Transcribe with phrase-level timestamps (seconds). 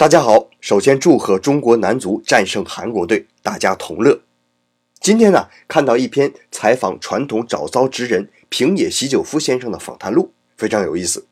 [0.00, 4.22] 大家好，首先祝贺中国男足战胜韩国队，大家同乐。
[4.98, 11.26] 今天呢，看到一篇采访传统找骚职人平野喜久夫先生的访谈录，非常有意思。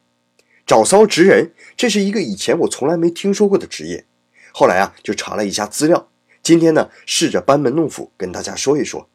[0.66, 4.04] 找骚职人，这是一个以前我从来没听说过的职业。
[4.52, 6.10] 后来啊，就查了一下资料。
[6.42, 9.08] 今天呢，试着班门弄斧跟大家说一说。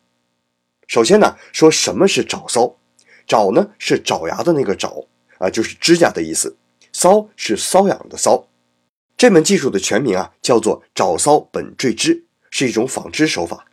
[0.88, 2.78] 首先呢，说什么是找骚？
[3.28, 5.06] 找呢是爪牙的那个爪
[5.38, 6.56] 啊，就是指甲的意思；
[6.92, 8.48] 骚是瘙痒的骚。
[9.16, 13.66] 这门技术的全名啊，叫做爪搔本坠织，是一种纺织手法，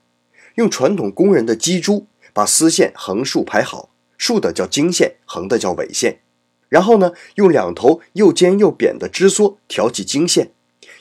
[0.54, 6.20] 用传统工人的机珠把丝线横竖排好，竖的叫经线，横的叫纬线，
[6.68, 10.52] 然后呢，用两头又尖又扁的织梭挑起经线，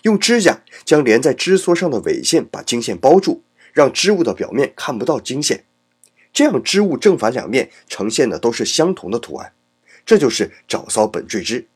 [0.03, 5.66] 用指甲将连在织梭上的纬线把经线包住，让织物的表面看不到经线，
[6.33, 9.53] 这样织物正反两面呈现的都是相同的图案，
[10.03, 11.67] 这就是爪骚本坠织。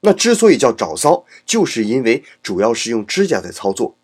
[0.00, 3.96] 那之所以叫爪骚，就是因为主要是用指甲在操作，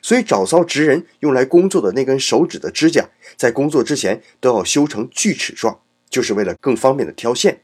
[0.00, 7.62] 所以爪搔职人用来工作的那根手指的指甲，在工作之前都要修成锯齿状，就是为了更方便的挑线。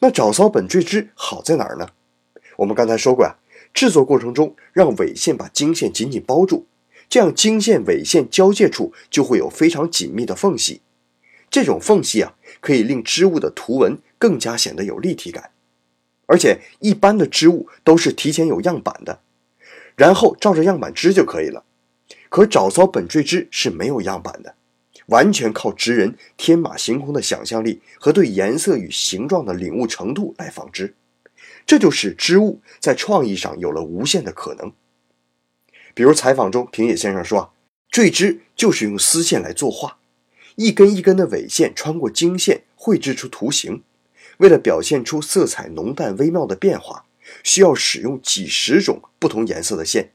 [0.00, 1.90] 那爪骚本坠织好在哪儿呢？
[2.58, 3.36] 我们刚才说过啊，
[3.72, 6.66] 制作过程中让纬线把经线紧紧包住，
[7.08, 10.82] 这样经线纬线交界处就会有非常紧密的缝隙，
[11.48, 15.50] 这种缝隙啊，可以令织物的图文更加显得有立体感。
[16.26, 19.20] 而且一般的织物都是提前有样板的，
[19.96, 21.64] 然后照着样板织就可以了。
[22.28, 24.56] 可爪搔本坠织是没有样板的，
[25.06, 30.94] 完全靠织人天马行空的想象力和对颜色与形状的领悟程度来纺织，
[31.64, 34.72] 这就使织物在创意上有了无限的可能。
[35.94, 37.54] 比如采访中，平野先生说
[37.88, 39.98] ：“坠织就是用丝线来作画，
[40.56, 43.82] 一根一根的纬线穿过经线绘制出图形。”
[44.38, 47.04] 为了表现出色彩浓淡微妙的变化，
[47.42, 50.12] 需要使用几十种不同颜色的线，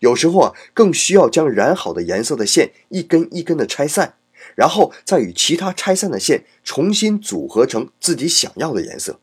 [0.00, 4.14] 有时候啊，更需要将染好的颜色的线一根一根的拆散，
[4.54, 9.20] 然后再与其他拆散的线重新组合成自己想要的颜色，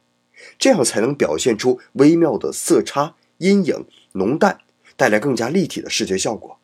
[0.57, 4.59] 这样才能表现出微妙的色差、阴影、浓淡，
[4.95, 6.59] 带来更加立体的视觉效果。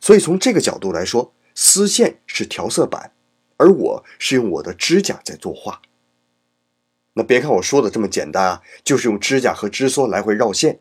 [0.00, 3.12] 所以从这个角度来说，丝线是调色板，
[3.58, 5.80] 而我是用我的指甲在作画。
[7.14, 10.80] 那别看我说的这么简单啊，就是用指甲和织梭来回绕线，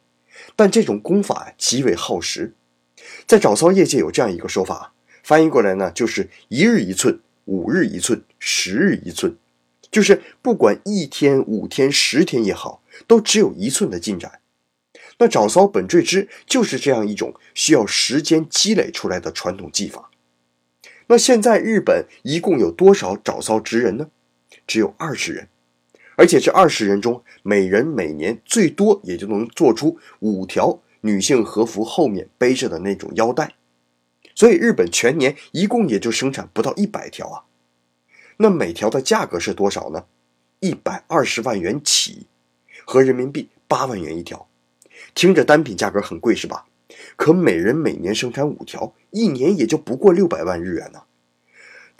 [0.56, 2.54] 但这种功法极为耗时。
[3.28, 4.94] 在爪骚业界有这样一个说法，
[5.24, 9.38] 翻译过来呢就是一日一寸，五日一寸，十日一寸，
[9.92, 14.40] 就是不管一天、五天、十天也好，都只有一寸的进展。
[15.20, 20.10] 那爪骚本坠织就是这样一种需要时间积累出来的传统技法。
[21.08, 24.08] 那现在日本一共有多少爪骚职人呢？
[24.66, 25.48] 只有二十人。
[26.16, 33.56] 而且这二十人中，每人每年最多也就能做出五条女性和服后面背着的那种腰带，
[34.36, 37.44] 所以日本全年一共也就生产不到一百条啊。
[38.38, 40.06] 那每条的价格是多少呢？
[40.60, 42.28] 一百二十万元起，
[42.86, 44.48] 合人民币八万元一条。
[45.14, 46.66] 听着单品价格很贵是吧？
[47.16, 51.04] 可每人每年生产五条，一年也就不过六百万日元呢。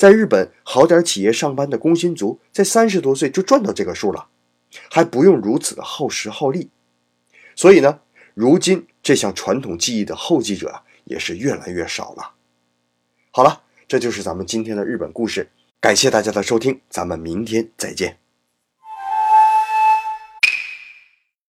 [0.04, 4.28] 在日本好点企业上班的工薪族，在三十多岁就赚到这个数了，
[4.92, 6.70] 还不用如此的耗时耗力。
[7.56, 8.02] 所以呢，
[8.34, 12.34] 如今这项传统技艺的后继者也是越来越少了。
[13.32, 15.48] 好了，这就是咱们今天的日本故事，
[15.80, 18.23] 感谢大家的收听，咱们明天再见。